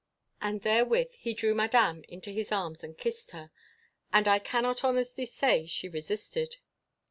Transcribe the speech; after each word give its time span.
And 0.41 0.61
therewith 0.63 1.11
he 1.13 1.35
drew 1.35 1.53
Madame 1.53 2.03
into 2.07 2.31
his 2.31 2.51
arms 2.51 2.83
and 2.83 2.97
kissed 2.97 3.29
her; 3.37 3.51
and 4.11 4.27
I 4.27 4.39
cannot 4.39 4.83
honestly 4.83 5.27
say 5.27 5.67
she 5.67 5.87
resisted. 5.89 6.57